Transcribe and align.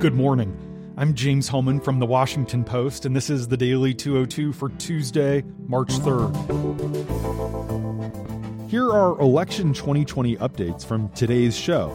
Good 0.00 0.14
morning. 0.14 0.56
I'm 0.96 1.12
James 1.12 1.48
Hohmann 1.48 1.80
from 1.80 1.98
the 1.98 2.06
Washington 2.06 2.62
Post, 2.62 3.04
and 3.04 3.16
this 3.16 3.28
is 3.28 3.48
the 3.48 3.56
Daily 3.56 3.92
202 3.92 4.52
for 4.52 4.68
Tuesday, 4.68 5.42
March 5.66 5.88
3rd. 5.88 6.30
Here 8.70 8.88
are 8.88 9.20
election 9.20 9.72
2020 9.72 10.36
updates 10.36 10.86
from 10.86 11.08
today's 11.08 11.56
show. 11.56 11.90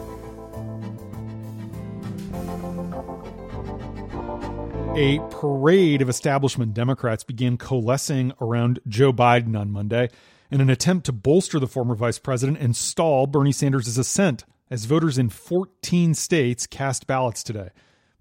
A 4.94 5.18
parade 5.30 6.02
of 6.02 6.10
establishment 6.10 6.74
Democrats 6.74 7.24
began 7.24 7.56
coalescing 7.56 8.34
around 8.38 8.80
Joe 8.86 9.14
Biden 9.14 9.58
on 9.58 9.70
Monday 9.70 10.10
in 10.50 10.60
an 10.60 10.68
attempt 10.68 11.06
to 11.06 11.12
bolster 11.12 11.58
the 11.58 11.66
former 11.66 11.94
vice 11.94 12.18
president 12.18 12.58
and 12.58 12.76
stall 12.76 13.26
Bernie 13.26 13.50
Sanders' 13.50 13.96
ascent 13.96 14.44
as 14.70 14.84
voters 14.84 15.16
in 15.16 15.30
14 15.30 16.12
states 16.12 16.66
cast 16.66 17.06
ballots 17.06 17.42
today 17.42 17.70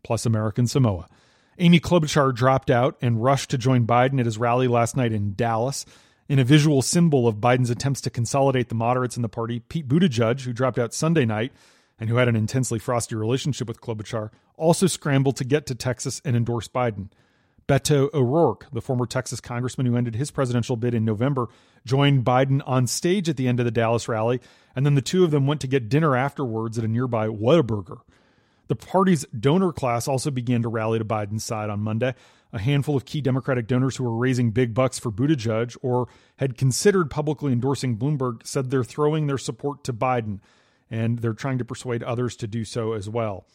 plus 0.03 0.25
American 0.25 0.67
Samoa. 0.67 1.07
Amy 1.59 1.79
Klobuchar 1.79 2.33
dropped 2.33 2.71
out 2.71 2.97
and 3.01 3.23
rushed 3.23 3.49
to 3.51 3.57
join 3.57 3.85
Biden 3.85 4.19
at 4.19 4.25
his 4.25 4.37
rally 4.37 4.67
last 4.67 4.97
night 4.97 5.11
in 5.11 5.33
Dallas. 5.35 5.85
In 6.29 6.39
a 6.39 6.43
visual 6.43 6.81
symbol 6.81 7.27
of 7.27 7.35
Biden's 7.35 7.69
attempts 7.69 8.01
to 8.01 8.09
consolidate 8.09 8.69
the 8.69 8.75
moderates 8.75 9.17
in 9.17 9.21
the 9.21 9.29
party, 9.29 9.59
Pete 9.59 9.87
Buttigieg, 9.87 10.41
who 10.41 10.53
dropped 10.53 10.79
out 10.79 10.93
Sunday 10.93 11.25
night 11.25 11.51
and 11.99 12.09
who 12.09 12.15
had 12.15 12.27
an 12.27 12.35
intensely 12.35 12.79
frosty 12.79 13.15
relationship 13.15 13.67
with 13.67 13.81
Klobuchar, 13.81 14.31
also 14.57 14.87
scrambled 14.87 15.35
to 15.37 15.43
get 15.43 15.65
to 15.67 15.75
Texas 15.75 16.21
and 16.25 16.35
endorse 16.35 16.67
Biden. 16.67 17.09
Beto 17.67 18.13
O'Rourke, 18.13 18.67
the 18.73 18.81
former 18.81 19.05
Texas 19.05 19.39
congressman 19.39 19.85
who 19.85 19.95
ended 19.95 20.15
his 20.15 20.31
presidential 20.31 20.75
bid 20.75 20.93
in 20.93 21.05
November, 21.05 21.47
joined 21.85 22.25
Biden 22.25 22.61
on 22.65 22.87
stage 22.87 23.29
at 23.29 23.37
the 23.37 23.47
end 23.47 23.59
of 23.59 23.65
the 23.65 23.71
Dallas 23.71 24.07
rally, 24.07 24.41
and 24.75 24.85
then 24.85 24.95
the 24.95 25.01
two 25.01 25.23
of 25.23 25.31
them 25.31 25.47
went 25.47 25.61
to 25.61 25.67
get 25.67 25.89
dinner 25.89 26.15
afterwards 26.15 26.77
at 26.77 26.83
a 26.83 26.87
nearby 26.87 27.27
Whataburger. 27.27 28.01
The 28.67 28.75
party's 28.75 29.25
donor 29.37 29.73
class 29.73 30.07
also 30.07 30.31
began 30.31 30.61
to 30.61 30.69
rally 30.69 30.99
to 30.99 31.05
Biden's 31.05 31.43
side 31.43 31.69
on 31.69 31.81
Monday. 31.81 32.15
A 32.53 32.59
handful 32.59 32.95
of 32.95 33.05
key 33.05 33.19
Democratic 33.19 33.67
donors 33.67 33.97
who 33.97 34.03
were 34.03 34.15
raising 34.15 34.51
big 34.51 34.73
bucks 34.73 34.99
for 34.99 35.11
Buttigieg 35.11 35.75
or 35.81 36.07
had 36.37 36.57
considered 36.57 37.09
publicly 37.09 37.51
endorsing 37.51 37.97
Bloomberg 37.97 38.45
said 38.45 38.69
they're 38.69 38.83
throwing 38.83 39.27
their 39.27 39.39
support 39.39 39.83
to 39.85 39.93
Biden, 39.93 40.39
and 40.89 41.19
they're 41.19 41.33
trying 41.33 41.57
to 41.57 41.65
persuade 41.65 42.03
others 42.03 42.35
to 42.37 42.47
do 42.47 42.63
so 42.63 42.93
as 42.93 43.09
well. 43.09 43.45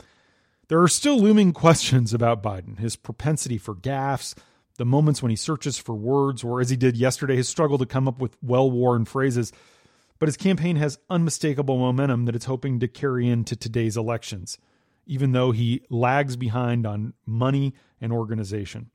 There 0.66 0.82
are 0.82 0.88
still 0.88 1.18
looming 1.18 1.52
questions 1.54 2.12
about 2.12 2.42
Biden, 2.42 2.78
his 2.78 2.96
propensity 2.96 3.56
for 3.56 3.74
gaffes, 3.74 4.34
the 4.76 4.84
moments 4.84 5.22
when 5.22 5.30
he 5.30 5.36
searches 5.36 5.78
for 5.78 5.94
words, 5.94 6.44
or 6.44 6.60
as 6.60 6.70
he 6.70 6.76
did 6.76 6.96
yesterday, 6.96 7.36
his 7.36 7.48
struggle 7.48 7.78
to 7.78 7.86
come 7.86 8.08
up 8.08 8.20
with 8.20 8.36
well 8.42 8.70
worn 8.70 9.04
phrases. 9.04 9.52
But 10.18 10.26
his 10.26 10.36
campaign 10.36 10.76
has 10.76 10.98
unmistakable 11.08 11.78
momentum 11.78 12.24
that 12.24 12.34
it's 12.34 12.44
hoping 12.44 12.80
to 12.80 12.88
carry 12.88 13.28
into 13.28 13.54
today's 13.54 13.96
elections 13.96 14.58
even 15.08 15.32
though 15.32 15.50
he 15.50 15.82
lags 15.90 16.36
behind 16.36 16.86
on 16.86 17.14
money 17.26 17.74
and 18.00 18.12
organization. 18.12 18.90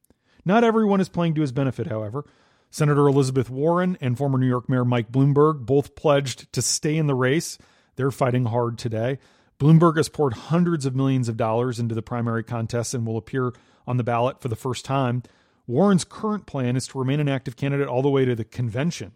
Not 0.46 0.64
everyone 0.64 1.02
is 1.02 1.10
playing 1.10 1.36
to 1.36 1.42
his 1.42 1.52
benefit, 1.52 1.88
however. 1.88 2.26
Senator 2.70 3.08
Elizabeth 3.08 3.50
Warren 3.50 3.98
and 4.00 4.18
former 4.18 4.38
New 4.38 4.48
York 4.48 4.70
Mayor 4.70 4.86
Mike 4.86 5.12
Bloomberg 5.12 5.66
both 5.66 5.96
pledged 5.96 6.52
to 6.54 6.62
stay 6.62 6.96
in 6.96 7.08
the 7.08 7.16
race. 7.16 7.58
They're 7.96 8.12
fighting 8.12 8.46
hard 8.46 8.78
today. 8.78 9.20
Bloomberg 9.60 9.98
has 9.98 10.10
poured 10.10 10.34
hundreds 10.34 10.86
of 10.86 10.96
millions 10.96 11.30
of 11.30 11.38
dollars 11.38 11.80
into 11.80 11.96
the 11.96 12.02
primary 12.02 12.44
contest 12.44 12.94
and 12.94 13.06
will 13.06 13.18
appear 13.18 13.54
on 13.86 13.98
the 13.98 14.04
ballot 14.04 14.42
for 14.42 14.48
the 14.48 14.56
first 14.56 14.86
time. 14.86 15.24
Warren's 15.68 16.04
current 16.04 16.46
plan 16.46 16.76
is 16.76 16.88
to 16.88 17.00
remain 17.00 17.20
an 17.20 17.30
active 17.30 17.56
candidate 17.56 17.88
all 17.88 18.02
the 18.02 18.10
way 18.10 18.26
to 18.26 18.36
the 18.36 18.44
convention, 18.44 19.14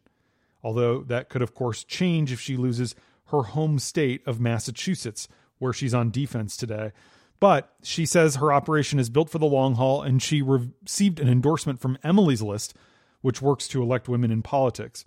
although 0.64 1.02
that 1.02 1.30
could, 1.30 1.42
of 1.42 1.54
course, 1.54 1.84
change 1.84 2.32
if 2.32 2.40
she 2.40 2.56
loses 2.56 2.96
her 3.26 3.42
home 3.42 3.80
state 3.80 4.26
of 4.26 4.40
Massachusetts, 4.40 5.28
where 5.60 5.74
she's 5.74 5.94
on 5.94 6.12
defense 6.12 6.58
today. 6.58 6.92
But 7.40 7.72
she 7.84 8.06
says 8.06 8.36
her 8.36 8.52
operation 8.52 9.00
is 9.00 9.10
built 9.10 9.30
for 9.30 9.38
the 9.38 9.46
long 9.46 9.76
haul, 9.76 10.02
and 10.02 10.22
she 10.22 10.42
received 10.42 11.20
an 11.20 11.30
endorsement 11.30 11.80
from 11.80 11.98
Emily's 12.04 12.42
List, 12.42 12.76
which 13.22 13.42
works 13.42 13.68
to 13.70 13.82
elect 13.82 14.10
women 14.10 14.32
in 14.32 14.42
politics. 14.42 15.06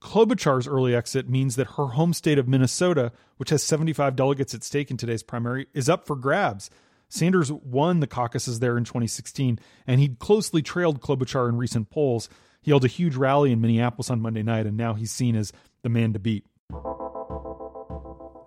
Klobuchar's 0.00 0.68
early 0.68 0.94
exit 0.94 1.30
means 1.30 1.56
that 1.56 1.72
her 1.78 1.86
home 1.86 2.12
state 2.12 2.38
of 2.38 2.46
Minnesota, 2.46 3.10
which 3.38 3.48
has 3.48 3.62
75 3.62 4.14
delegates 4.14 4.54
at 4.54 4.62
stake 4.62 4.90
in 4.90 4.98
today's 4.98 5.22
primary, 5.22 5.66
is 5.72 5.88
up 5.88 6.06
for 6.06 6.14
grabs. 6.14 6.68
Sanders 7.08 7.50
won 7.50 8.00
the 8.00 8.06
caucuses 8.06 8.60
there 8.60 8.76
in 8.76 8.84
2016, 8.84 9.58
and 9.86 10.00
he'd 10.00 10.18
closely 10.18 10.60
trailed 10.60 11.00
Klobuchar 11.00 11.48
in 11.48 11.56
recent 11.56 11.88
polls. 11.88 12.28
He 12.60 12.70
held 12.70 12.84
a 12.84 12.88
huge 12.88 13.16
rally 13.16 13.52
in 13.52 13.62
Minneapolis 13.62 14.10
on 14.10 14.20
Monday 14.20 14.42
night, 14.42 14.66
and 14.66 14.76
now 14.76 14.92
he's 14.92 15.12
seen 15.12 15.36
as 15.36 15.52
the 15.82 15.88
man 15.88 16.12
to 16.12 16.18
beat. 16.18 16.44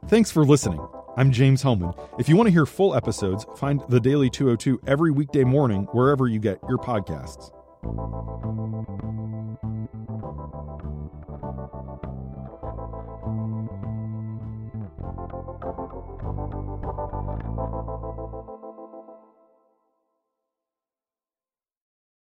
Thanks 0.08 0.32
for 0.32 0.46
listening. 0.46 0.86
I'm 1.18 1.32
James 1.32 1.64
Hohmann. 1.64 1.96
If 2.20 2.30
you 2.30 2.36
want 2.36 2.46
to 2.46 2.52
hear 2.52 2.68
full 2.68 2.94
episodes, 2.94 3.48
find 3.56 3.82
The 3.90 4.00
Daily 4.00 4.30
202 4.30 4.82
every 4.86 5.10
weekday 5.10 5.44
morning 5.44 5.88
wherever 5.92 6.28
you 6.28 6.38
get 6.38 6.60
your 6.70 6.78
podcasts. 6.78 7.52